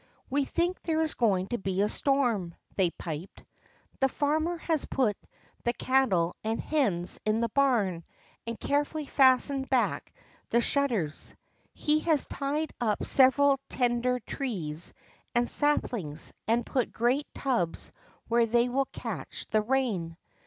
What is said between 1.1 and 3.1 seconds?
going to he a storm/' they